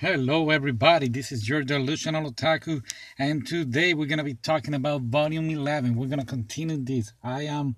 [0.00, 1.10] Hello, everybody.
[1.10, 2.82] This is your delusional otaku,
[3.18, 5.94] and today we're gonna be talking about Volume 11.
[5.94, 7.12] We're gonna continue this.
[7.22, 7.76] I am, um,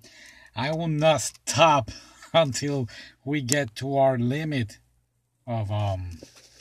[0.55, 1.91] I will not stop
[2.33, 2.89] until
[3.25, 4.79] we get to our limit
[5.49, 6.11] of um,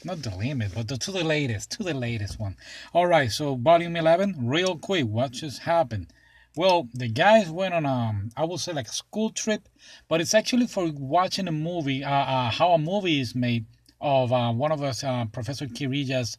[0.03, 2.57] not the limit, but the, to the latest, to the latest one.
[2.91, 6.07] All right, so Volume 11, real quick, what just happened?
[6.55, 9.69] Well, the guys went on um, I would say like a school trip,
[10.07, 13.67] but it's actually for watching a movie, uh, uh how a movie is made
[14.01, 16.37] of uh, one of us, uh, Professor Kiriya's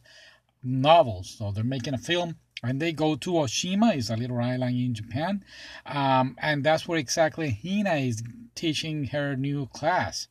[0.63, 1.35] novels.
[1.37, 4.93] So they're making a film and they go to Oshima, is a little island in
[4.93, 5.43] Japan,
[5.85, 8.23] um, and that's where exactly Hina is
[8.55, 10.27] teaching her new class.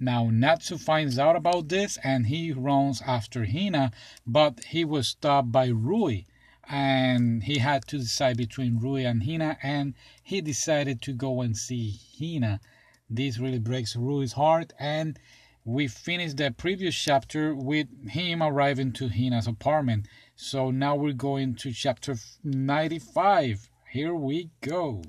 [0.00, 3.92] Now Natsu finds out about this and he runs after Hina,
[4.26, 6.22] but he was stopped by Rui,
[6.68, 11.56] and he had to decide between Rui and Hina, and he decided to go and
[11.56, 12.60] see Hina.
[13.08, 15.18] This really breaks Rui's heart, and
[15.66, 20.06] we finished the previous chapter with him arriving to Hina's apartment.
[20.36, 23.68] So now we're going to chapter 95.
[23.90, 25.02] Here we go.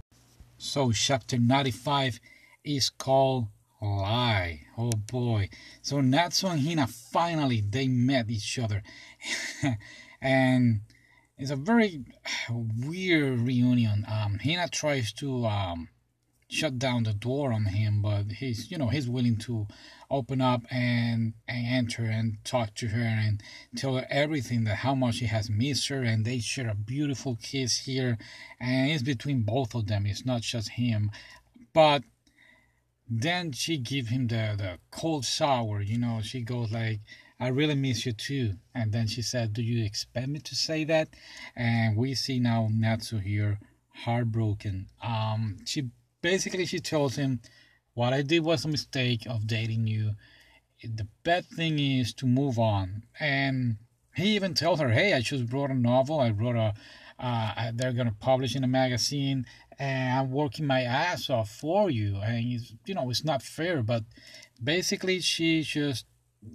[0.58, 2.20] So chapter 95
[2.64, 4.62] is called Lie.
[4.76, 5.50] Oh boy.
[5.84, 8.82] So Natsu and Hina finally they met each other.
[10.22, 10.82] and
[11.38, 12.04] it's a very
[12.50, 14.06] weird reunion.
[14.08, 15.90] Um Hina tries to um
[16.50, 19.68] shut down the door on him, but he's you know he's willing to
[20.10, 23.42] open up and, and enter and talk to her and
[23.76, 27.38] tell her everything that how much he has missed her and they share a beautiful
[27.42, 28.18] kiss here
[28.60, 31.12] and it's between both of them it's not just him
[31.74, 32.04] but
[33.10, 37.02] then she give him the the cold shower you know she goes like
[37.40, 38.56] I really miss you too.
[38.74, 41.10] And then she said, Do you expect me to say that?
[41.56, 43.60] And we see now Natsu here
[43.94, 44.88] heartbroken.
[45.04, 45.90] Um, she
[46.32, 47.40] basically she tells him
[47.94, 50.12] what I did was a mistake of dating you.
[50.84, 53.04] The bad thing is to move on.
[53.18, 53.78] And
[54.14, 56.20] he even tells her, "Hey, I just wrote a novel.
[56.20, 56.74] I wrote a.
[57.18, 59.46] Uh, they're gonna publish in a magazine,
[59.80, 62.18] and I'm working my ass off for you.
[62.18, 63.82] And it's, you know, it's not fair.
[63.82, 64.04] But
[64.62, 66.06] basically, she just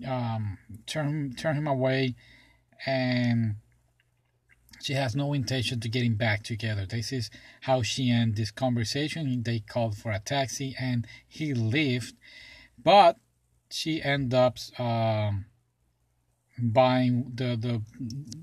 [0.07, 2.15] um, turn turn him away,
[2.87, 3.57] and
[4.83, 6.85] she has no intention to getting back together.
[6.87, 7.31] This is
[7.63, 9.43] how she ended this conversation.
[9.43, 12.15] They called for a taxi and he left,
[12.83, 13.17] but
[13.71, 15.47] she ended up um,
[16.59, 17.83] buying the the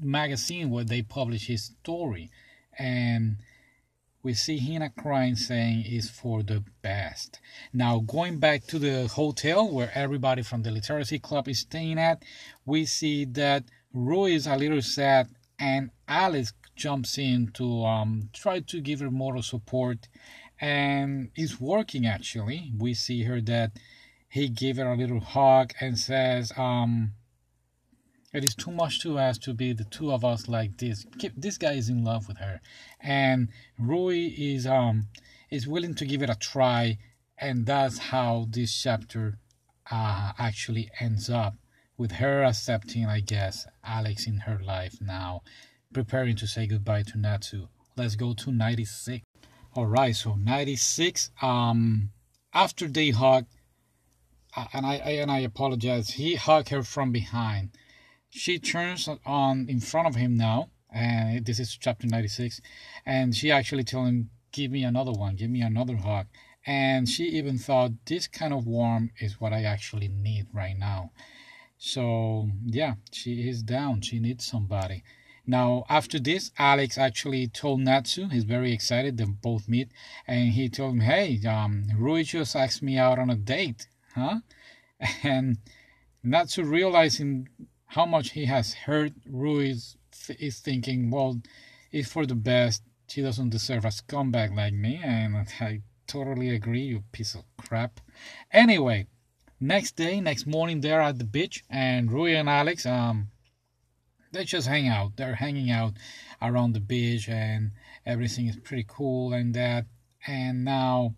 [0.01, 2.31] magazine where they publish his story,
[2.77, 3.37] and
[4.23, 7.39] we see Hina crying, saying is for the best.
[7.71, 12.23] Now, going back to the hotel where everybody from the literacy club is staying at,
[12.65, 13.63] we see that
[13.93, 19.11] Rui is a little sad and Alex jumps in to um, try to give her
[19.11, 20.07] moral support,
[20.59, 22.71] and it's working actually.
[22.77, 23.71] We see her that
[24.29, 27.13] he gave her a little hug and says, um,
[28.33, 31.05] "It is too much to ask to be the two of us like this.
[31.35, 32.61] This guy is in love with her,
[32.99, 35.07] and Rui is um
[35.49, 36.97] is willing to give it a try,
[37.37, 39.39] and that's how this chapter
[39.91, 41.55] uh, actually ends up."
[41.99, 45.41] With her accepting, I guess, Alex in her life now,
[45.93, 47.67] preparing to say goodbye to Natsu.
[47.97, 49.25] Let's go to 96.
[49.75, 52.11] Alright, so 96, um,
[52.53, 53.47] after they hug,
[54.55, 57.71] uh, and I, and I apologize, he hugged her from behind.
[58.29, 62.61] She turns on in front of him now, and this is chapter 96,
[63.05, 66.27] and she actually tells him, Give me another one, give me another hug.
[66.65, 71.11] And she even thought, This kind of warmth is what I actually need right now.
[71.79, 74.01] So yeah, she is down.
[74.01, 75.01] She needs somebody.
[75.47, 79.17] Now after this, Alex actually told Natsu he's very excited.
[79.17, 79.89] They both meet,
[80.27, 84.41] and he told him, "Hey, um, Rui just asked me out on a date, huh?"
[85.23, 85.57] And
[86.21, 87.47] Natsu realizing
[87.85, 89.97] how much he has hurt Rui is,
[90.37, 91.41] is thinking, "Well,
[91.93, 92.83] it's for the best.
[93.07, 98.01] She doesn't deserve a scumbag like me." And I totally agree, you piece of crap.
[98.51, 99.07] Anyway,
[99.61, 103.27] Next day, next morning, they're at the beach, and Rui and Alex, um,
[104.31, 105.17] they just hang out.
[105.17, 105.93] They're hanging out
[106.41, 107.71] around the beach, and
[108.05, 109.85] everything is pretty cool and that.
[110.25, 111.15] And now,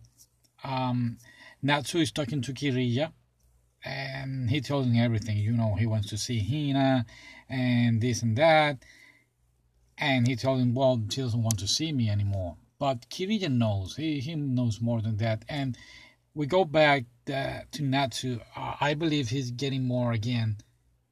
[0.63, 1.19] um,
[1.61, 3.11] Natsu is talking to Kiriya,
[3.85, 5.37] and he tells him everything.
[5.37, 7.05] You know, he wants to see Hina,
[7.47, 8.77] and this and that.
[9.99, 12.57] And he told him, well, she doesn't want to see me anymore.
[12.79, 13.97] But Kiriya knows.
[13.97, 15.77] He he knows more than that, and
[16.33, 18.39] we go back uh, to Natsu.
[18.55, 20.57] Uh, I believe he's getting more again,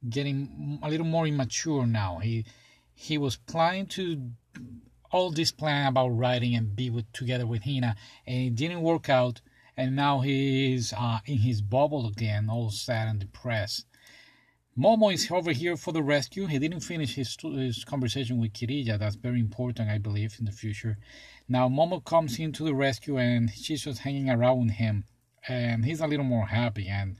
[0.08, 2.18] getting a little more immature now.
[2.18, 2.46] He
[2.94, 4.30] he was planning to
[5.12, 7.96] all this plan about writing and be with together with Hina,
[8.26, 9.40] and it didn't work out.
[9.76, 13.86] And now he is uh, in his bubble again, all sad and depressed.
[14.78, 16.46] Momo is over here for the rescue.
[16.46, 18.98] He didn't finish his, his conversation with Kiriya.
[18.98, 20.96] That's very important, I believe, in the future.
[21.48, 25.04] Now, Momo comes into the rescue and she's just hanging around him.
[25.48, 26.88] And he's a little more happy.
[26.88, 27.16] And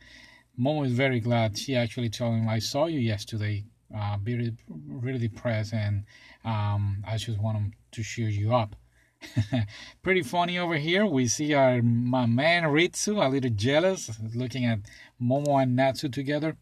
[0.58, 1.56] Momo is very glad.
[1.56, 3.64] She actually told him, I saw you yesterday,
[3.96, 6.04] uh, really, really depressed, and
[6.44, 8.76] um, I just want him to cheer you up.
[10.02, 11.06] Pretty funny over here.
[11.06, 14.80] We see our my man Ritsu a little jealous, looking at
[15.20, 16.56] Momo and Natsu together.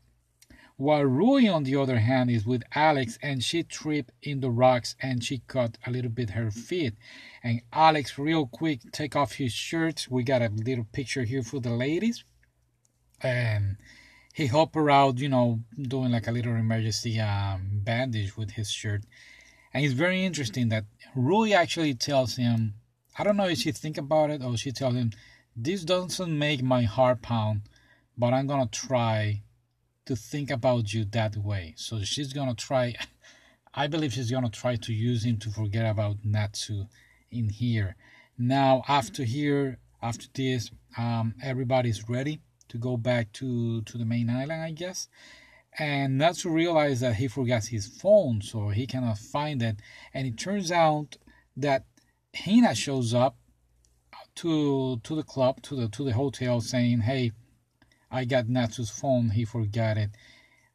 [0.78, 4.94] While Rui, on the other hand, is with Alex and she tripped in the rocks
[5.02, 6.94] and she cut a little bit her feet.
[7.42, 10.06] And Alex, real quick, take off his shirt.
[10.08, 12.25] We got a little picture here for the ladies.
[13.20, 13.76] And
[14.32, 18.70] he helped her out, you know, doing like a little emergency um, bandage with his
[18.70, 19.02] shirt.
[19.75, 20.84] And it's very interesting that
[21.16, 22.75] Rui actually tells him,
[23.19, 25.10] I don't know if she think about it or she tells him,
[25.56, 27.62] this doesn't make my heart pound,
[28.16, 29.42] but I'm gonna try
[30.08, 31.75] to think about you that way.
[31.76, 32.94] So she's gonna try.
[33.75, 36.87] I believe she's gonna try to use him to forget about Natsu
[37.31, 37.94] in here.
[38.38, 44.31] Now after here, after this, um, everybody's ready to go back to to the main
[44.31, 45.08] island, I guess.
[45.78, 49.76] And Natsu realizes that he forgot his phone, so he cannot find it.
[50.14, 51.19] And it turns out
[51.54, 51.84] that
[52.34, 53.37] Hina shows up
[54.37, 57.32] to to the club, to the to the hotel, saying, "Hey,
[58.10, 60.10] I got Natsu's phone, he forgot it.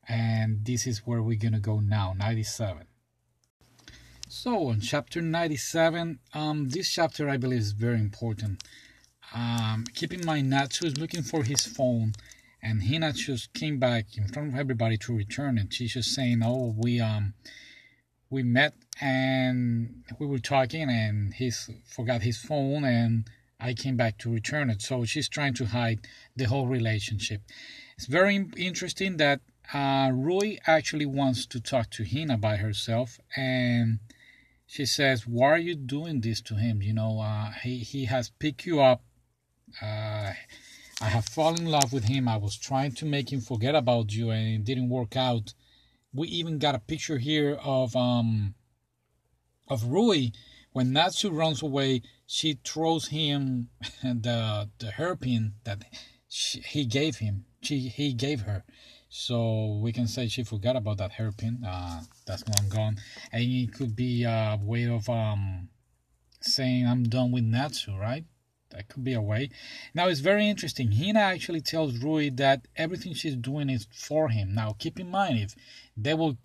[0.07, 2.87] And this is where we're gonna go now, 97.
[4.27, 8.63] So on chapter 97, um, this chapter I believe is very important.
[9.33, 12.13] Um, keep in mind Natsu is looking for his phone
[12.63, 15.73] and Hina just came back in front of everybody to return it.
[15.73, 17.33] She's just saying, Oh, we um
[18.29, 23.27] we met and we were talking and he's forgot his phone and
[23.63, 24.81] I came back to return it.
[24.81, 25.99] So she's trying to hide
[26.35, 27.41] the whole relationship.
[27.97, 29.39] It's very interesting that
[29.73, 33.99] uh, Rui actually wants to talk to Hina by herself, and
[34.67, 36.81] she says, "Why are you doing this to him?
[36.81, 39.01] You know, uh, he he has picked you up.
[39.81, 40.33] Uh,
[41.01, 42.27] I have fallen in love with him.
[42.27, 45.53] I was trying to make him forget about you, and it didn't work out.
[46.13, 48.55] We even got a picture here of um
[49.69, 50.31] of Rui
[50.73, 53.69] when Natsu runs away, she throws him
[54.03, 55.85] the the hairpin that
[56.27, 57.45] she, he gave him.
[57.61, 58.63] She he gave her.
[59.09, 61.63] So we can say she forgot about that hairpin.
[61.63, 62.97] Uh, that's long gone,
[63.31, 65.69] and it could be a way of um
[66.41, 68.25] saying I'm done with Natsu, right?
[68.73, 69.49] That could be a way.
[69.93, 70.91] Now it's very interesting.
[70.91, 74.53] Hina actually tells Rui that everything she's doing is for him.
[74.53, 75.55] Now keep in mind if
[75.95, 76.37] they will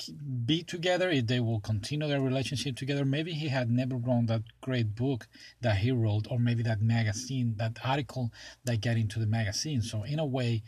[0.44, 4.42] be together, if they will continue their relationship together, maybe he had never written that
[4.60, 5.26] great book
[5.62, 8.30] that he wrote, or maybe that magazine, that article
[8.64, 9.80] that got into the magazine.
[9.80, 10.62] So in a way,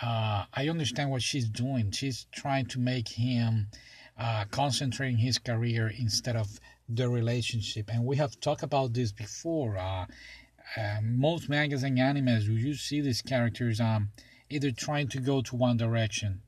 [0.00, 1.90] uh, I understand what she's doing.
[1.90, 3.66] She's trying to make him
[4.16, 7.90] uh, concentrate his career instead of the relationship.
[7.92, 9.76] And we have talked about this before.
[9.76, 10.06] Uh,
[10.76, 14.10] um, most mangas and animes, you see these characters um,
[14.48, 16.42] either trying to go to one direction.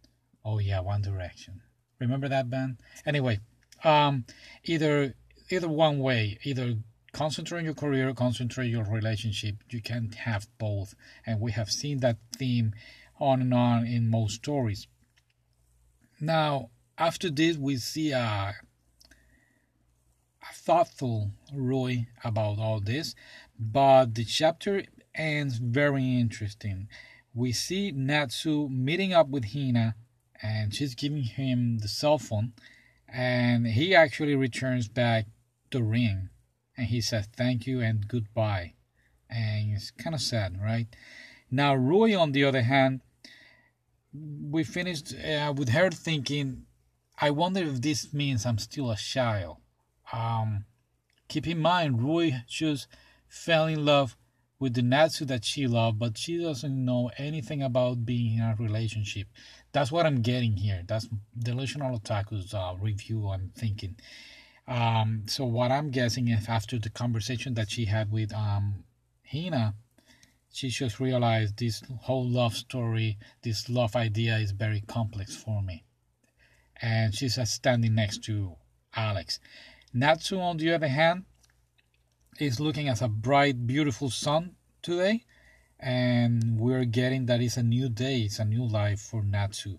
[0.45, 1.63] Oh yeah, One Direction.
[1.99, 2.77] Remember that band?
[3.07, 3.41] Anyway,
[3.83, 4.27] um,
[4.65, 5.15] either
[5.51, 6.77] either one way, either
[7.13, 9.57] concentrate on your career, concentrate your relationship.
[9.71, 10.95] You can't have both,
[11.25, 12.75] and we have seen that theme
[13.19, 14.87] on and on in most stories.
[16.21, 18.55] Now, after this, we see a,
[20.43, 23.15] a thoughtful Rui about all this,
[23.59, 24.85] but the chapter
[25.15, 26.89] ends very interesting.
[27.35, 29.95] We see Natsu meeting up with Hina
[30.43, 32.53] and she's giving him the cell phone
[33.09, 35.27] and he actually returns back
[35.71, 36.31] the ring
[36.77, 38.75] and he says thank you and goodbye.
[39.31, 40.87] And it's kind of sad right?
[41.51, 43.01] Now rui on the other hand
[44.13, 46.67] we finished uh, with her thinking
[47.21, 49.57] i wonder if this means i'm still a child.
[50.13, 50.67] Um,
[51.29, 52.87] keep in mind rui just
[53.35, 54.17] fell in love
[54.61, 58.55] with the Natsu that she loved, but she doesn't know anything about being in a
[58.59, 59.27] relationship.
[59.73, 60.83] That's what I'm getting here.
[60.87, 63.97] That's Delusional Otaku's uh, review, I'm thinking.
[64.69, 68.85] Um, so, what I'm guessing is after the conversation that she had with um,
[69.31, 69.75] Hina,
[70.53, 75.85] she just realized this whole love story, this love idea is very complex for me.
[76.81, 78.55] And she's standing next to
[78.95, 79.41] Alex.
[79.93, 81.25] Natsu, on the other hand,
[82.39, 85.25] is looking as a bright, beautiful sun today,
[85.79, 89.79] and we're getting that it's a new day, it's a new life for Natsu.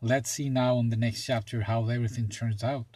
[0.00, 2.86] Let's see now on the next chapter how everything turns out.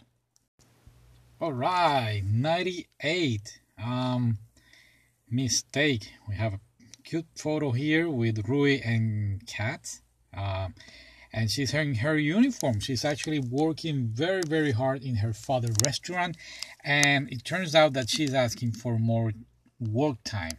[1.39, 3.59] All right, 98.
[3.83, 4.37] Um,
[5.29, 6.11] mistake.
[6.27, 6.59] We have a
[7.03, 9.99] cute photo here with Rui and Kat.
[10.35, 10.69] Uh,
[11.33, 12.79] and she's wearing her uniform.
[12.79, 16.37] She's actually working very, very hard in her father's restaurant,
[16.83, 19.31] and it turns out that she's asking for more
[19.79, 20.57] work time.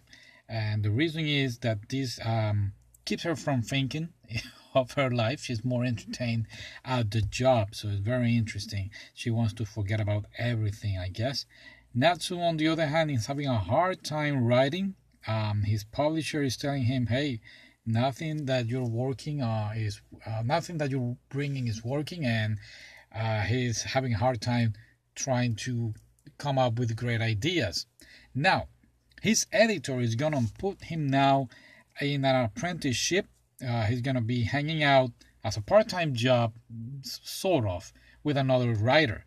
[0.49, 2.73] And the reason is that this um,
[3.05, 4.11] keeps her from thinking
[4.75, 5.41] of her life.
[5.43, 6.47] She's more entertained
[6.85, 8.91] at the job, so it's very interesting.
[9.15, 11.47] She wants to forget about everything, I guess.
[11.95, 14.95] Natsu, on the other hand, is having a hard time writing.
[15.27, 17.41] Um, his publisher is telling him, "Hey,
[17.87, 22.59] nothing that you're working uh, is uh, nothing that you're bringing is working," and
[23.15, 24.75] uh, he's having a hard time
[25.15, 25.95] trying to
[26.39, 27.87] come up with great ideas.
[28.35, 28.69] Now,
[29.21, 31.49] his editor is gonna put him now
[32.01, 33.27] in an apprenticeship.
[33.67, 35.11] Uh, he's gonna be hanging out
[35.45, 36.55] as a part-time job,
[37.03, 39.25] sort of, with another writer.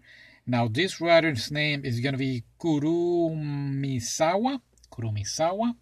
[0.48, 4.62] Now, this writer's name is going to be Kurumisawa.
[4.92, 5.76] Kurumisawa.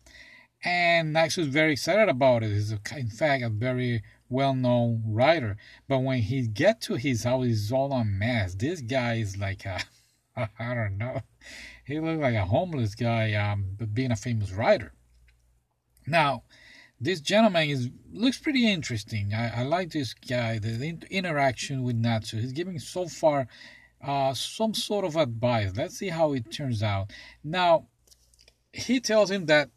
[0.64, 2.52] And Natsu is very excited about it.
[2.52, 5.58] He's, a, in fact, a very well-known writer.
[5.88, 8.56] But when he get to his house, he's all a mess.
[8.56, 9.82] This guy is like a,
[10.60, 11.22] I don't know.
[11.86, 14.94] He looks like a homeless guy, um, but being a famous writer.
[16.08, 16.44] Now,
[17.00, 19.34] this gentleman is looks pretty interesting.
[19.34, 20.60] I, I like this guy.
[20.60, 22.40] The interaction with Natsu.
[22.40, 23.48] He's giving so far
[24.02, 25.74] uh, some sort of advice.
[25.76, 27.12] Let's see how it turns out.
[27.44, 27.88] Now,
[28.72, 29.70] he tells him that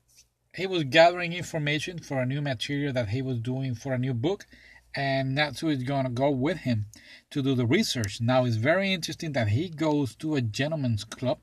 [0.56, 4.14] he was gathering information for a new material that he was doing for a new
[4.14, 4.46] book,
[4.94, 6.86] and Natsu is going to go with him
[7.30, 8.20] to do the research.
[8.22, 11.38] Now, it's very interesting that he goes to a gentleman's club,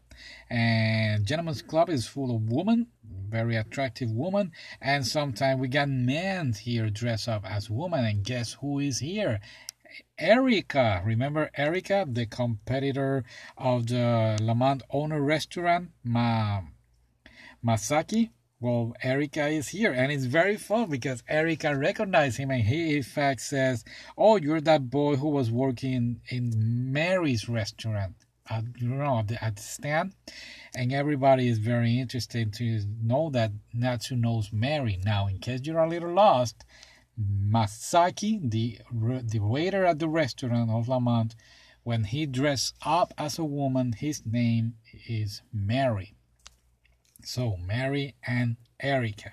[0.50, 2.88] and gentleman's club is full of women,
[3.30, 4.52] very attractive women,
[4.82, 9.40] and sometimes we got men here dressed up as women, and guess who is here?
[10.18, 11.04] Erica.
[11.06, 13.24] Remember Erica, the competitor
[13.58, 16.62] of the Lamont owner restaurant, Ma
[17.64, 18.32] Masaki?
[18.64, 23.04] Well, Erica is here, and it's very fun because Erica recognizes him, and he in
[23.04, 23.84] fact says,
[24.18, 26.54] "Oh, you're that boy who was working in
[26.94, 28.16] Mary's restaurant."
[28.50, 30.14] At, you know, at the, at the stand,
[30.74, 34.98] and everybody is very interested to know that Natsu knows Mary.
[35.04, 36.64] Now, in case you're a little lost,
[37.20, 38.80] Masaki, the,
[39.24, 41.36] the waiter at the restaurant of Lamont,
[41.84, 46.16] when he dressed up as a woman, his name is Mary.
[47.24, 49.32] So, Mary and Erica.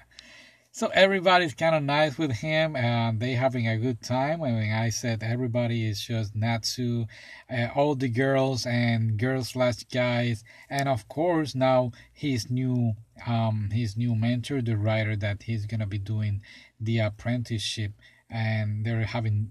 [0.72, 4.40] So everybody's kind of nice with him, and they having a good time.
[4.42, 7.06] I mean, I said everybody is just Natsu,
[7.50, 12.94] uh, all the girls and girls slash guys, and of course now his new
[13.26, 16.40] um his new mentor, the writer that he's gonna be doing
[16.80, 17.92] the apprenticeship,
[18.30, 19.50] and they're having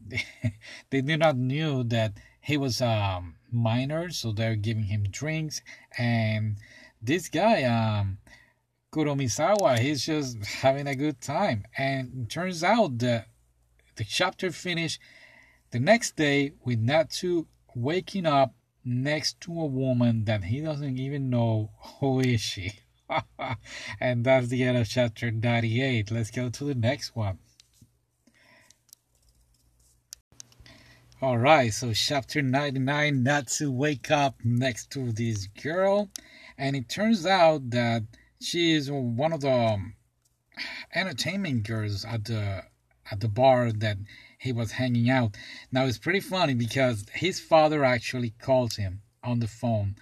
[0.90, 5.62] they did not knew that he was um, minor, so they're giving him drinks,
[5.98, 6.58] and
[7.02, 8.18] this guy um
[8.92, 11.66] Kuromisawa, he's just having a good time.
[11.78, 13.28] And turns out that
[13.96, 15.00] the chapter finished
[15.72, 21.30] the next day with Natsu waking up next to a woman that he doesn't even
[21.30, 22.80] know who is she.
[24.00, 26.12] and that's the end of chapter 98.
[26.12, 27.40] Let's go to the next one.
[31.22, 36.10] Alright, so chapter 99 Natsu wake up next to this girl,
[36.60, 38.04] and it turns out that
[38.42, 39.96] she is one of the um,
[40.94, 42.64] entertainment girls at the
[43.10, 43.98] at the bar that
[44.38, 45.36] he was hanging out.
[45.72, 49.96] Now it's pretty funny because his father actually called him on the phone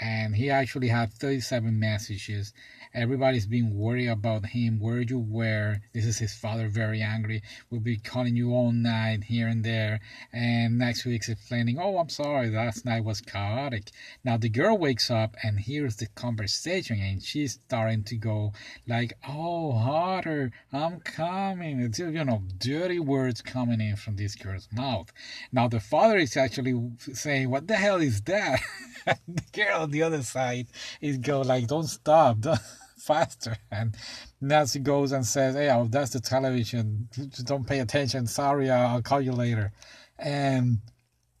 [0.00, 2.52] and he actually had 37 messages
[2.92, 4.80] Everybody's being worried about him.
[4.80, 5.76] Where you were?
[5.92, 7.40] This is his father, very angry.
[7.70, 10.00] We'll be calling you all night here and there.
[10.32, 13.92] And next week's explaining, oh, I'm sorry, last night was chaotic.
[14.24, 18.54] Now the girl wakes up and hears the conversation and she's starting to go
[18.88, 21.80] like, oh, harder, I'm coming.
[21.80, 25.12] It's, you know, dirty words coming in from this girl's mouth.
[25.52, 26.74] Now the father is actually
[27.12, 28.60] saying, what the hell is that?
[29.28, 30.68] the girl on the other side
[31.00, 32.38] is go like, don't stop.
[32.40, 32.60] Don't
[32.96, 33.56] faster.
[33.70, 33.96] And
[34.42, 37.08] Nancy goes and says, Hey, oh, that's the television.
[37.44, 38.26] Don't pay attention.
[38.26, 39.72] Sorry, I'll call you later.
[40.18, 40.80] And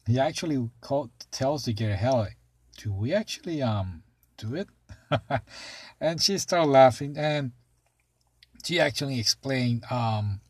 [0.06, 2.28] he actually called, tells the girl, Hell,
[2.78, 4.02] do we actually um
[4.38, 4.68] do it?
[6.00, 7.14] and she started laughing.
[7.18, 7.52] And
[8.64, 10.40] she actually explained um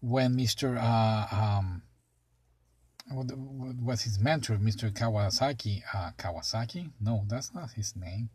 [0.00, 0.76] when Mr.
[0.76, 1.82] Uh, um,
[3.10, 3.26] what
[3.80, 4.90] was his mentor, Mr.
[4.90, 5.82] Kawasaki?
[5.92, 6.90] Uh, Kawasaki?
[7.00, 8.30] No, that's not his name.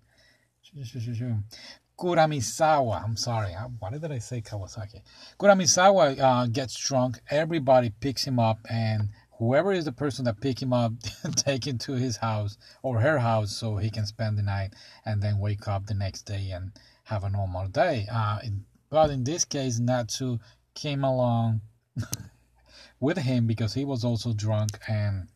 [1.98, 3.04] Kuramisawa.
[3.04, 3.54] I'm sorry.
[3.80, 5.02] Why did I say Kawasaki?
[5.40, 7.20] Kuramisawa uh, gets drunk.
[7.30, 10.94] Everybody picks him up, and whoever is the person that pick him up,
[11.36, 14.74] take him to his house or her house so he can spend the night
[15.06, 16.72] and then wake up the next day and
[17.04, 18.06] have a normal day.
[18.12, 18.40] Uh,
[18.90, 20.40] but in this case, Natsu
[20.76, 21.62] came along
[23.00, 25.28] with him because he was also drunk and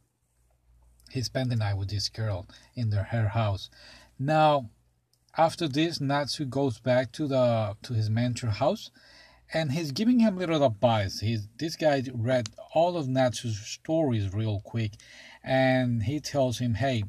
[1.12, 3.70] he spent the night with this girl in their her house.
[4.18, 4.70] Now,
[5.38, 8.92] after this, Natsu goes back to the to his mentor house,
[9.54, 11.20] and he's giving him little advice.
[11.20, 14.94] He's this guy read all of Natsu's stories real quick,
[15.44, 17.04] and he tells him, "Hey,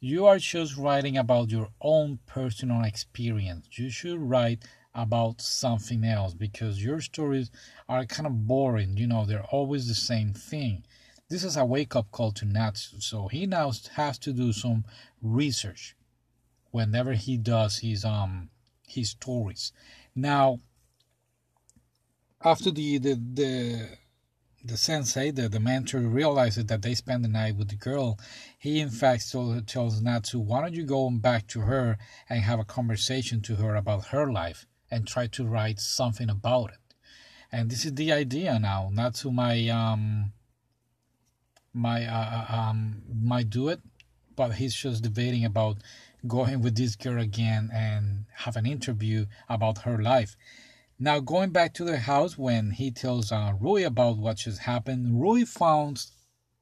[0.00, 3.66] you are just writing about your own personal experience.
[3.72, 7.50] You should write about something else because your stories
[7.88, 8.96] are kind of boring.
[8.96, 10.84] You know, they're always the same thing.
[11.28, 13.00] This is a wake up call to Natsu.
[13.00, 14.84] So he now has to do some
[15.22, 15.94] research
[16.72, 18.50] whenever he does his um
[18.86, 19.72] his stories.
[20.14, 20.58] Now
[22.42, 23.88] after the the the,
[24.64, 28.18] the sensei, the, the mentor realizes that they spend the night with the girl,
[28.58, 29.30] he in fact
[29.66, 31.96] tells Natsu, why don't you go back to her
[32.28, 36.70] and have a conversation to her about her life and try to write something about
[36.70, 36.94] it.
[37.52, 38.90] And this is the idea now.
[38.92, 40.32] Natsu might um
[41.72, 43.80] my uh, uh, um might do it,
[44.36, 45.78] but he's just debating about
[46.26, 50.36] going with this girl again and have an interview about her life.
[50.98, 55.20] Now going back to the house when he tells uh, Rui about what just happened,
[55.20, 56.04] Rui found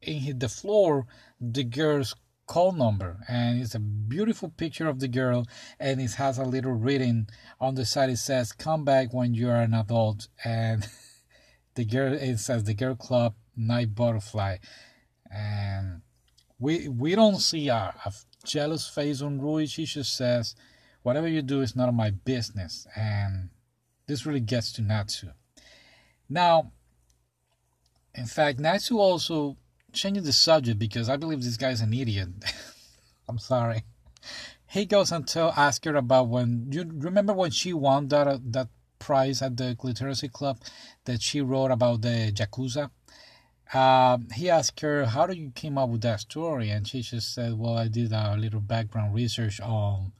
[0.01, 1.07] in the floor
[1.41, 2.15] the girl's
[2.49, 5.47] call number and it's a beautiful picture of the girl
[5.79, 7.29] and it has a little reading
[7.61, 8.11] on the side.
[8.11, 10.89] It says come back when you are an adult and
[11.75, 14.57] the girl it says the girl club night butterfly
[15.31, 16.01] and
[16.59, 18.13] we we don't see a, a
[18.45, 19.67] jealous face on Rui.
[19.67, 20.57] She just says
[21.03, 23.51] whatever you do is none of my business and
[24.07, 25.29] this really gets to Natsu.
[26.31, 26.73] Now
[28.15, 29.59] in fact Natsu also
[29.93, 32.29] changing the subject because I believe this guy's an idiot.
[33.29, 33.85] I'm sorry.
[34.67, 38.39] He goes and tell ask her about when you remember when she won that uh,
[38.45, 38.69] that
[38.99, 40.59] prize at the literacy Club
[41.05, 42.91] that she wrote about the Yakuza.
[43.73, 47.35] Uh, he asked her, "How did you came up with that story?" And she just
[47.35, 50.13] said, "Well, I did a little background research on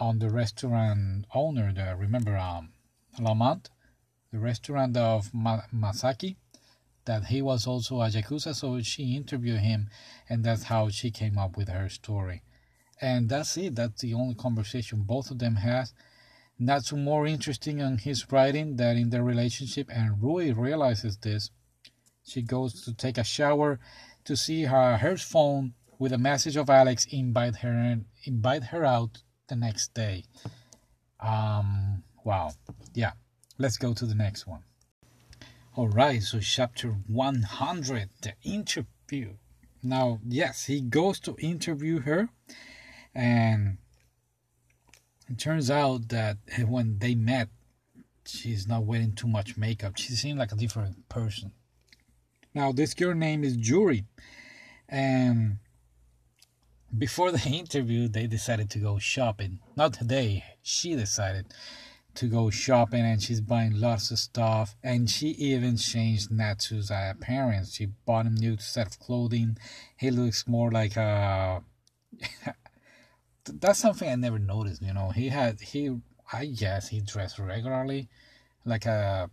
[0.00, 1.72] on the restaurant owner.
[1.72, 2.72] The remember um,
[3.18, 3.68] Lamont,
[4.32, 6.36] the restaurant of Ma- Masaki."
[7.06, 9.88] That he was also a Yakuza, so she interviewed him,
[10.28, 12.42] and that's how she came up with her story.
[13.00, 15.58] And that's it, that's the only conversation both of them.
[16.58, 21.50] Natsu more interesting in his writing than in their relationship, and Rui realizes this.
[22.24, 23.78] She goes to take a shower
[24.24, 29.22] to see her, her phone with a message of Alex invite her invite her out
[29.48, 30.24] the next day.
[31.20, 32.52] Um wow.
[32.94, 33.12] Yeah.
[33.58, 34.62] Let's go to the next one.
[35.76, 39.34] All right, so chapter 100, the interview.
[39.82, 42.30] Now, yes, he goes to interview her,
[43.14, 43.76] and
[45.28, 47.50] it turns out that when they met,
[48.24, 49.98] she's not wearing too much makeup.
[49.98, 51.52] She seemed like a different person.
[52.54, 54.06] Now, this girl name is Yuri,
[54.88, 55.58] and
[56.96, 59.58] before the interview, they decided to go shopping.
[59.76, 61.52] Not today, she decided
[62.16, 67.12] to go shopping and she's buying lots of stuff and she even changed Natsu's uh,
[67.14, 67.74] appearance.
[67.74, 69.58] She bought him new set of clothing.
[69.96, 71.62] He looks more like a
[73.44, 75.10] that's something I never noticed, you know.
[75.10, 75.96] He had he
[76.32, 78.08] I guess he dressed regularly
[78.64, 79.30] like a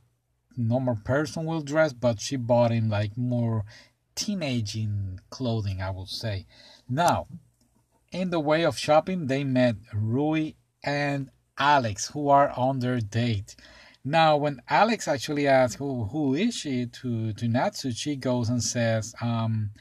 [0.55, 3.65] normal person will dress, but she bought him like more
[4.15, 6.45] teenaging clothing, I would say.
[6.87, 7.27] Now,
[8.11, 11.31] in the way of shopping, they met Rui and
[11.63, 13.55] Alex who are on their date.
[14.03, 18.61] Now, when Alex actually asks who who is she to to Natsu, she goes and
[18.61, 19.71] says, um,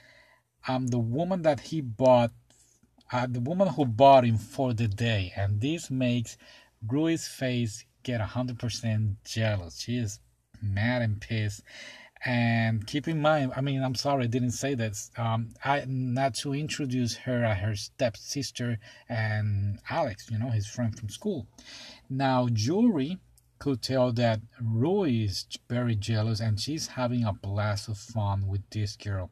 [0.69, 2.33] "I'm the woman that he bought,
[3.13, 6.37] uh, the woman who bought him for the day," and this makes
[6.93, 9.81] Rui's face get hundred percent jealous.
[9.81, 10.21] She is
[10.63, 11.63] mad and pissed.
[12.25, 15.11] And keep in mind, I mean, I'm sorry I didn't say this.
[15.17, 20.97] Um, I not to introduce her as her stepsister and Alex, you know, his friend
[20.97, 21.49] from school.
[22.09, 23.19] Now, Yuri
[23.59, 28.69] could tell that Rui is very jealous and she's having a blast of fun with
[28.71, 29.31] this girl.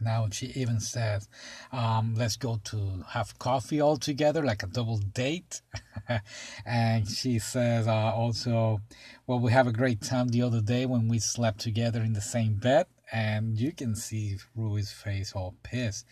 [0.00, 1.28] Now she even says,
[1.72, 5.62] um, "Let's go to have coffee all together, like a double date."
[6.66, 8.80] and she says uh, also,
[9.26, 12.20] "Well, we have a great time the other day when we slept together in the
[12.20, 16.06] same bed." And you can see Rui's face all pissed.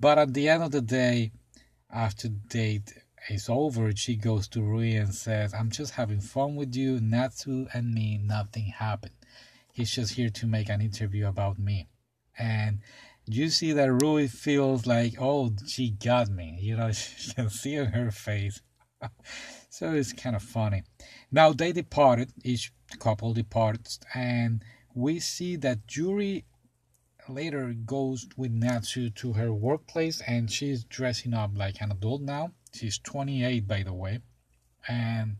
[0.00, 1.32] But at the end of the day,
[1.90, 2.92] after the date
[3.28, 7.00] is over, she goes to Rui and says, "I'm just having fun with you.
[7.00, 9.14] Natsu and me, nothing happened.
[9.72, 11.88] He's just here to make an interview about me."
[12.38, 12.80] And
[13.28, 16.58] you see that Rui feels like, oh, she got me.
[16.60, 16.86] You know,
[17.18, 18.60] you can see in her face.
[19.70, 20.82] so it's kind of funny.
[21.30, 24.64] Now they departed, each couple departed, and
[24.94, 26.46] we see that Yuri
[27.28, 32.52] later goes with Natsu to her workplace and she's dressing up like an adult now.
[32.72, 34.20] She's 28, by the way,
[34.88, 35.36] and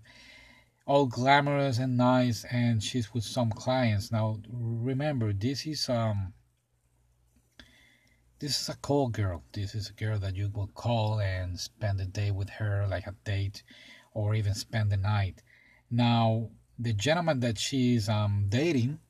[0.87, 4.11] all glamorous and nice, and she's with some clients.
[4.11, 6.33] Now, remember, this is um,
[8.39, 9.43] this is a call girl.
[9.53, 13.07] This is a girl that you will call and spend the day with her, like
[13.07, 13.63] a date,
[14.15, 15.43] or even spend the night.
[15.91, 19.01] Now, the gentleman that she's um dating,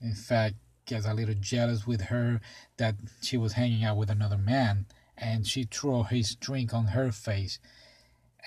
[0.00, 0.56] in fact,
[0.90, 2.40] gets a little jealous with her
[2.76, 7.12] that she was hanging out with another man and she threw his drink on her
[7.12, 7.60] face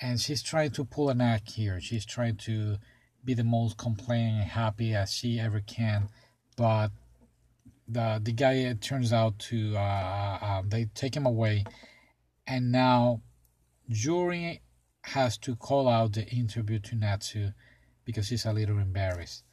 [0.02, 2.76] and she's trying to pull an act here she's trying to
[3.24, 6.08] be the most complaining and happy as she ever can
[6.56, 6.90] but
[7.88, 11.64] the the guy turns out to uh, uh, uh, they take him away
[12.46, 13.20] and now
[13.86, 14.62] Yuri
[15.02, 17.50] has to call out the interview to Natsu
[18.04, 19.44] because she's a little embarrassed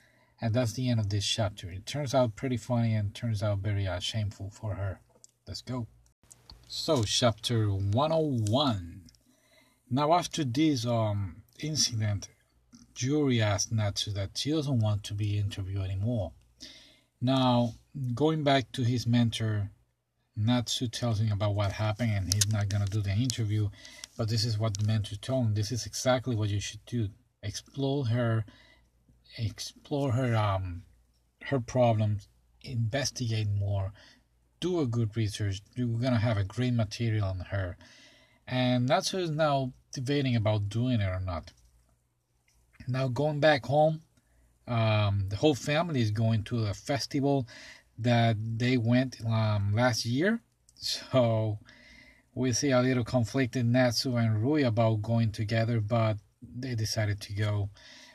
[0.42, 1.70] and that's the end of this chapter.
[1.70, 5.00] It turns out pretty funny and turns out very uh, shameful for her.
[5.48, 5.86] Let's go.
[6.68, 9.02] So, chapter 101.
[9.92, 12.30] Now, after this um, incident,
[12.98, 16.32] Yuri asked Natsu that she doesn't want to be interviewed anymore.
[17.22, 17.76] Now,
[18.14, 19.70] going back to his mentor,
[20.36, 23.70] Natsu tells him about what happened and he's not going to do the interview.
[24.18, 25.54] But this is what the mentor told him.
[25.54, 27.10] This is exactly what you should do.
[27.44, 28.46] Explore her
[29.38, 30.84] explore her um
[31.46, 32.28] her problems,
[32.64, 33.92] investigate more,
[34.60, 35.62] do a good research.
[35.76, 37.78] You're gonna have a great material on her,
[38.48, 41.52] and that's who's now debating about doing it or not.
[42.88, 44.02] Now going back home,
[44.68, 47.48] um, the whole family is going to a festival
[48.02, 50.42] that they went um, last year.
[50.76, 51.60] So
[52.34, 57.34] we see a little conflicted Natsu and Rui about going together, but they decided to
[57.34, 57.70] go.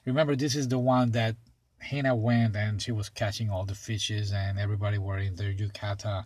[0.05, 1.37] Remember, this is the one that
[1.83, 6.25] Hina went and she was catching all the fishes and everybody were in their yukata,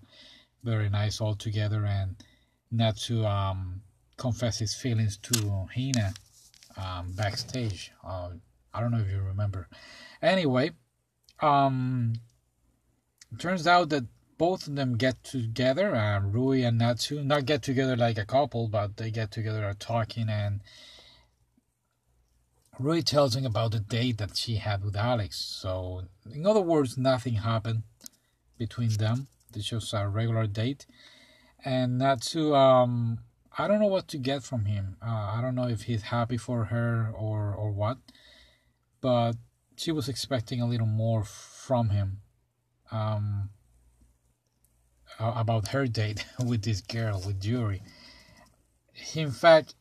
[0.62, 1.84] very nice all together.
[1.84, 2.16] And
[2.70, 3.82] Natsu um,
[4.16, 6.12] confess his feelings to Hina
[6.76, 7.92] um, backstage.
[8.06, 8.30] Uh,
[8.72, 9.68] I don't know if you remember.
[10.22, 10.70] Anyway,
[11.40, 12.14] um,
[13.38, 14.06] turns out that
[14.38, 18.68] both of them get together, uh, Rui and Natsu, not get together like a couple,
[18.68, 20.60] but they get together are talking and
[22.80, 25.36] Rui tells him about the date that she had with Alex.
[25.36, 27.82] So, in other words, nothing happened
[28.56, 29.26] between them.
[29.52, 30.86] This just a regular date.
[31.62, 33.18] And Natsu, um,
[33.58, 34.96] I don't know what to get from him.
[35.04, 37.98] Uh, I don't know if he's happy for her or, or what.
[39.02, 39.36] But
[39.76, 42.22] she was expecting a little more from him.
[42.90, 43.50] Um,
[45.18, 47.82] about her date with this girl, with Yuri.
[49.14, 49.74] In fact,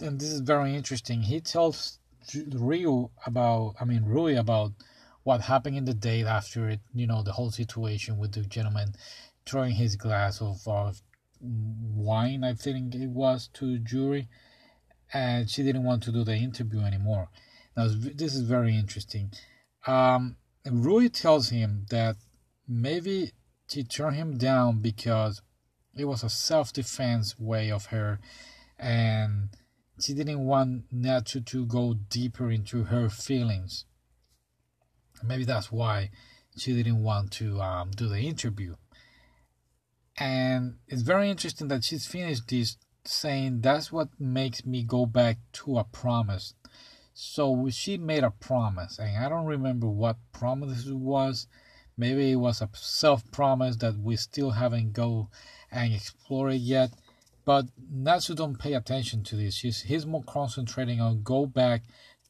[0.00, 1.98] and this is very interesting, he tells
[2.34, 4.72] Ryu about, I mean, Rui about
[5.22, 8.94] what happened in the date after it, you know, the whole situation with the gentleman
[9.46, 11.02] throwing his glass of, of
[11.40, 14.28] wine, I think it was, to Yuri,
[15.12, 17.28] and she didn't want to do the interview anymore.
[17.76, 19.32] Now, this is very interesting.
[19.86, 20.36] Um,
[20.70, 22.16] Rui tells him that
[22.72, 23.32] maybe
[23.68, 25.42] she turned him down because
[25.94, 28.18] it was a self defense way of her,
[28.78, 29.50] and
[30.00, 33.84] she didn't want Natsu to go deeper into her feelings.
[35.22, 36.10] Maybe that's why
[36.56, 38.74] she didn't want to um, do the interview.
[40.18, 45.38] And it's very interesting that she's finished this saying that's what makes me go back
[45.52, 46.54] to a promise.
[47.14, 51.46] So she made a promise, and I don't remember what promise it was.
[51.96, 55.28] Maybe it was a self promise that we still haven't go
[55.70, 56.90] and explore it yet.
[57.44, 59.58] But Natsu don't pay attention to this.
[59.58, 61.82] He's, he's more concentrating on go back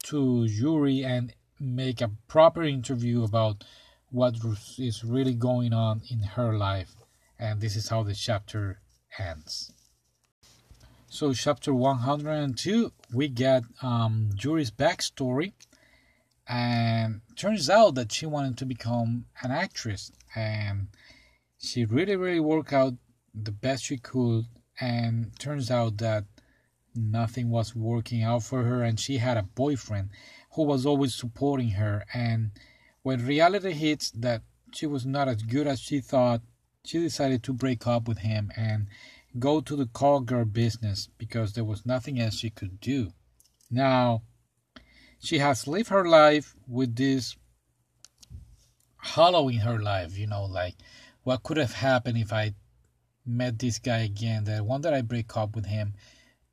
[0.04, 3.64] to Yuri and make a proper interview about
[4.10, 4.36] what
[4.78, 6.94] is really going on in her life.
[7.38, 8.80] And this is how the chapter
[9.18, 9.72] ends.
[11.08, 15.52] So, chapter 102, we get um, Yuri's backstory.
[16.52, 20.12] And turns out that she wanted to become an actress.
[20.36, 20.88] And
[21.58, 22.94] she really, really worked out
[23.34, 24.44] the best she could
[24.78, 26.24] and turns out that
[26.94, 30.10] nothing was working out for her and she had a boyfriend
[30.54, 32.50] who was always supporting her and
[33.02, 34.42] when reality hits that
[34.74, 36.42] she was not as good as she thought
[36.84, 38.86] she decided to break up with him and
[39.38, 43.10] go to the call girl business because there was nothing else she could do
[43.70, 44.22] now
[45.22, 47.36] she has lived her life with this
[48.96, 50.74] hollow in her life you know like
[51.22, 52.54] what could have happened if i
[53.24, 55.94] met this guy again, that one that I break up with him,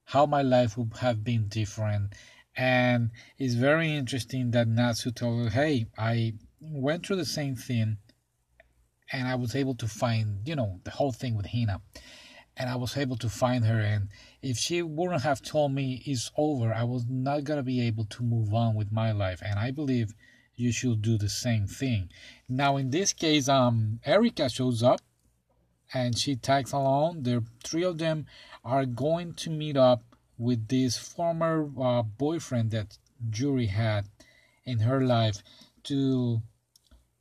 [0.05, 2.13] how my life would have been different.
[2.55, 7.97] And it's very interesting that Natsu told her, hey, I went through the same thing
[9.12, 11.82] and I was able to find, you know, the whole thing with Hina.
[12.59, 13.79] And I was able to find her.
[13.79, 14.09] And
[14.41, 18.05] if she wouldn't have told me it's over, I was not going to be able
[18.05, 19.41] to move on with my life.
[19.43, 20.13] And I believe
[20.55, 22.09] you should do the same thing.
[22.49, 24.99] Now, in this case, um, Erica shows up
[25.93, 27.23] and she tags along.
[27.23, 28.25] The three of them
[28.63, 30.03] are going to meet up
[30.37, 32.97] with this former uh, boyfriend that
[33.33, 34.05] Yuri had
[34.65, 35.41] in her life
[35.83, 36.41] to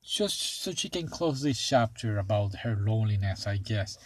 [0.02, 3.98] just so she can close this chapter about her loneliness, I guess.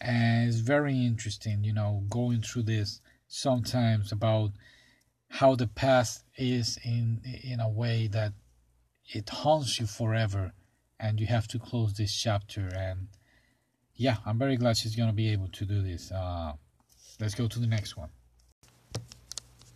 [0.00, 4.52] And it's very interesting, you know, going through this sometimes about
[5.28, 8.32] how the past is in in a way that
[9.14, 10.52] it haunts you forever
[11.00, 12.68] and you have to close this chapter.
[12.74, 13.08] And
[13.98, 16.10] yeah i'm very glad she's gonna be able to do this.
[16.10, 16.52] Uh,
[17.20, 18.08] let's go to the next one.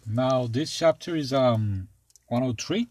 [0.07, 1.89] Now this chapter is um
[2.29, 2.89] 103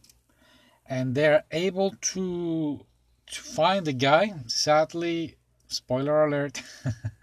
[0.85, 2.85] and they're able to
[3.27, 4.33] to find the guy.
[4.47, 5.37] Sadly
[5.71, 6.61] spoiler alert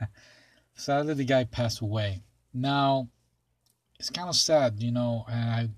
[0.74, 3.08] sadly the guy passed away now
[3.98, 5.68] it's kind of sad you know and i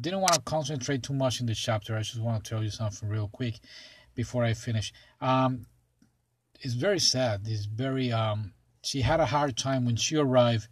[0.00, 1.96] didn't want to concentrate too much in the chapter.
[1.96, 3.58] I just want to tell you something real quick
[4.14, 4.92] before I finish.
[5.20, 5.66] Um,
[6.60, 7.42] it's very sad.
[7.46, 10.68] It's very um, she had a hard time when she arrived.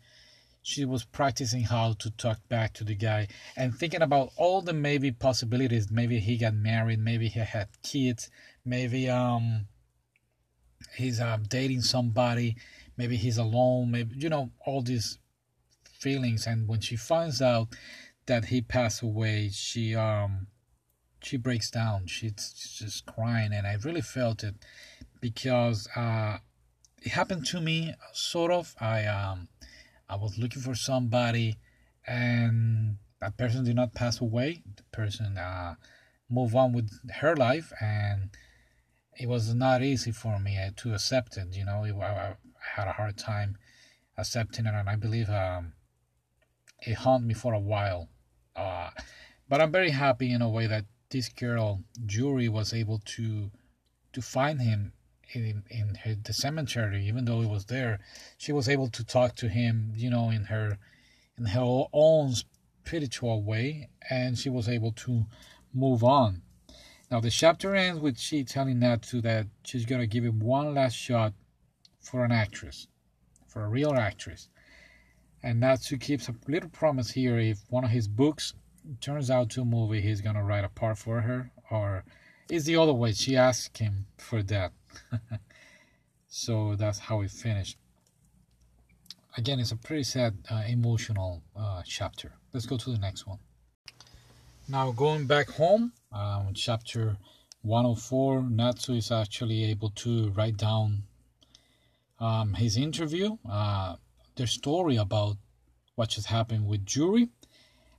[0.63, 4.73] She was practicing how to talk back to the guy and thinking about all the
[4.73, 5.91] maybe possibilities.
[5.91, 7.01] Maybe he got married.
[7.01, 8.31] Maybe he had kids.
[8.65, 9.67] Maybe um,
[10.97, 12.57] he's um, dating somebody.
[12.97, 13.91] Maybe he's alone.
[13.91, 15.19] Maybe you know all these
[15.85, 16.47] feelings.
[16.47, 17.69] And when she finds out
[18.27, 20.49] that he passed away, she um
[21.23, 22.07] she breaks down.
[22.07, 24.55] She's just crying, and I really felt it
[25.21, 26.39] because uh,
[27.03, 28.75] it happened to me sort of.
[28.81, 29.49] I um
[30.09, 31.57] I was looking for somebody,
[32.07, 34.63] and that person did not pass away.
[34.77, 35.75] The person uh
[36.29, 38.31] moved on with her life, and
[39.19, 41.55] it was not easy for me uh, to accept it.
[41.55, 42.35] You know, I,
[42.77, 43.59] had a hard time
[44.17, 45.75] accepting it, and I believe um
[46.81, 48.09] it haunted me for a while
[48.57, 48.91] uh,
[49.49, 53.51] but I'm very happy in a way that this girl Yuri was able to
[54.13, 54.93] to find him
[55.33, 58.01] in in her, the cemetery, even though he was there.
[58.39, 60.79] She was able to talk to him, you know, in her
[61.37, 62.35] in her own
[62.85, 65.27] spiritual way, and she was able to
[65.73, 66.43] move on.
[67.15, 70.95] Now the chapter ends with she telling Natsu that she's gonna give him one last
[70.95, 71.33] shot
[72.01, 72.89] for an actress,
[73.47, 74.49] for a real actress.
[75.41, 78.55] And Natsu keeps a little promise here if one of his books
[79.01, 82.05] turns out to a movie, he's gonna write a part for her, or
[82.51, 83.13] is the other way.
[83.13, 84.73] She asked him for that.
[86.27, 87.79] so that's how it finished.
[89.37, 92.33] Again, it's a pretty sad, uh, emotional uh, chapter.
[92.53, 93.39] Let's go to the next one.
[94.67, 97.19] Now, going back home, um, chapter
[97.61, 101.03] 104, Natsu is actually able to write down
[102.19, 103.37] um, his interview.
[103.47, 103.97] Uh,
[104.37, 105.37] their story about
[105.97, 107.29] what just happened with Yuri.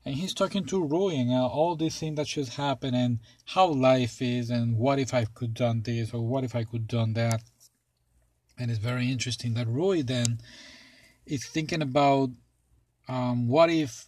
[0.03, 3.67] And he's talking to Rui and uh, all these things that just happened and how
[3.67, 7.13] life is and what if I could done this or what if I could done
[7.13, 7.43] that.
[8.57, 10.39] And it's very interesting that Rui then
[11.27, 12.31] is thinking about
[13.07, 14.07] um, what if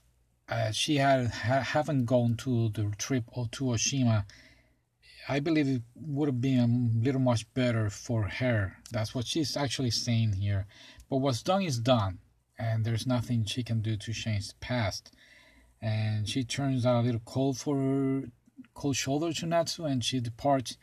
[0.50, 4.26] uh, she had ha- haven't gone to the trip or to Oshima.
[5.30, 6.60] I believe it would have been
[7.02, 8.78] a little much better for her.
[8.92, 10.68] That's what she's actually saying here.
[11.10, 12.20] But what's done is done,
[12.58, 15.12] and there's nothing she can do to change the past.
[15.82, 18.24] And she turns out a little cold for her,
[18.74, 20.78] cold shoulder to Natsu, and she departs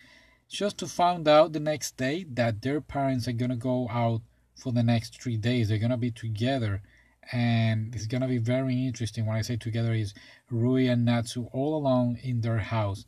[0.48, 4.20] just to find out the next day that their parents are gonna go out
[4.55, 5.68] for the next three days.
[5.68, 6.83] They're gonna be together,
[7.32, 9.26] and it's gonna be very interesting.
[9.26, 10.14] When I say together, is
[10.50, 13.04] Rui and Natsu all alone in their house,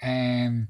[0.00, 0.68] and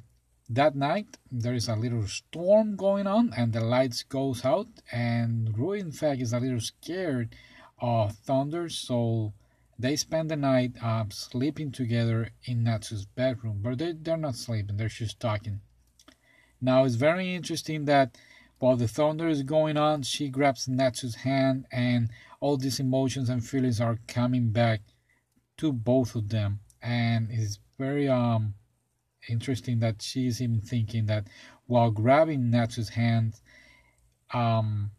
[0.48, 4.68] that night there is a little storm going on and the lights goes out.
[4.92, 7.34] And Rui in fact is a little scared
[7.80, 8.68] of thunder.
[8.68, 9.32] So
[9.78, 14.76] they spend the night uh, sleeping together in Natsu's bedroom but they, they're not sleeping.
[14.76, 15.60] They're just talking.
[16.60, 18.16] Now it's very interesting that
[18.58, 22.10] while the thunder is going on she grabs Natsu's hand and
[22.44, 24.80] all these emotions and feelings are coming back
[25.56, 28.54] to both of them and it's very um
[29.28, 31.26] interesting that she's even thinking that
[31.66, 33.40] while grabbing Natsu's hand,
[34.32, 34.90] um,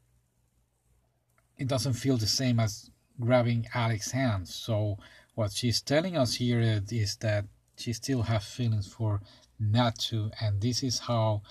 [1.57, 4.47] it doesn't feel the same as grabbing Alex's hand.
[4.47, 4.97] So
[5.35, 7.45] what she's telling us here is that
[7.77, 9.21] she still has feelings for
[9.59, 11.41] Natsu, and this is how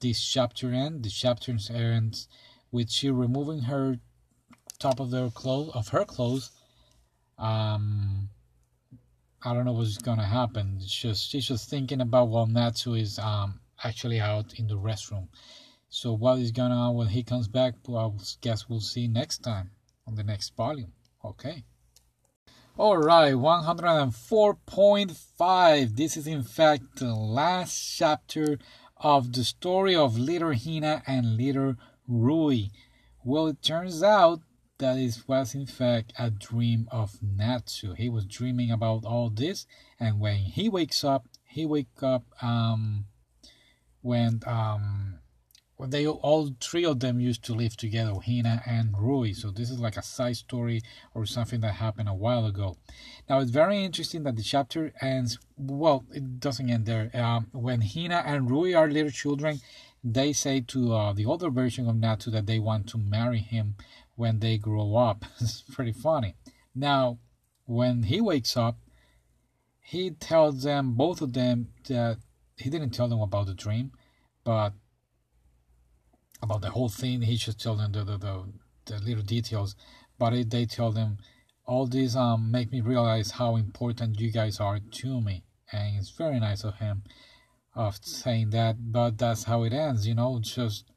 [0.00, 1.02] this chapter ends.
[1.02, 2.28] The chapter ends
[2.70, 3.96] with she removing her
[4.78, 6.50] top of their clothes of her clothes
[7.38, 8.28] um
[9.40, 10.78] I don't know what's gonna happen.
[10.80, 15.28] It's just she's just thinking about while Natsu is um actually out in the restroom.
[15.88, 17.74] So what is gonna on when he comes back?
[17.88, 18.10] I
[18.40, 19.70] guess we'll see next time
[20.08, 20.92] on the next volume.
[21.24, 21.62] Okay.
[22.76, 25.96] All right, 104.5.
[25.96, 28.58] This is in fact the last chapter
[28.96, 31.76] of the story of little Hina and little
[32.08, 32.70] Rui.
[33.24, 34.40] Well, it turns out
[34.78, 37.94] that it was in fact a dream of Natsu.
[37.94, 39.66] He was dreaming about all this,
[40.00, 43.06] and when he wakes up, he wake up um
[44.02, 45.18] when um
[45.86, 49.32] they all three of them used to live together, Hina and Rui.
[49.32, 50.82] So this is like a side story
[51.14, 52.76] or something that happened a while ago.
[53.28, 55.38] Now it's very interesting that the chapter ends.
[55.56, 57.10] Well, it doesn't end there.
[57.14, 59.60] Um, when Hina and Rui are little children,
[60.02, 63.76] they say to uh, the older version of Natsu that they want to marry him
[64.18, 65.24] when they grow up.
[65.40, 66.34] it's pretty funny.
[66.74, 67.18] Now,
[67.66, 68.78] when he wakes up,
[69.80, 72.18] he tells them both of them that
[72.56, 73.92] he didn't tell them about the dream,
[74.42, 74.72] but
[76.42, 77.22] about the whole thing.
[77.22, 78.44] He just tell them the the, the,
[78.86, 79.76] the little details,
[80.18, 81.18] but it, they tell them
[81.64, 86.10] all these um make me realize how important you guys are to me, and it's
[86.10, 87.04] very nice of him
[87.74, 88.92] of saying that.
[88.92, 90.90] But that's how it ends, you know, just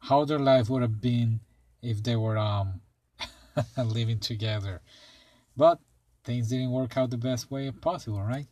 [0.00, 1.40] how their life would have been
[1.84, 2.80] if they were um
[3.76, 4.80] living together.
[5.56, 5.78] But
[6.24, 8.46] things didn't work out the best way possible, right?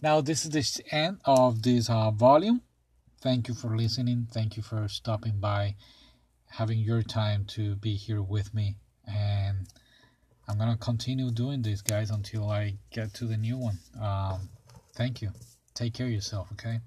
[0.00, 2.62] Now this is the end of this uh, volume.
[3.20, 4.28] Thank you for listening.
[4.30, 5.76] Thank you for stopping by,
[6.50, 8.76] having your time to be here with me.
[9.06, 9.66] And
[10.46, 13.78] I'm going to continue doing this, guys, until I get to the new one.
[14.00, 14.50] Um,
[14.94, 15.30] thank you.
[15.74, 16.80] Take care of yourself, okay?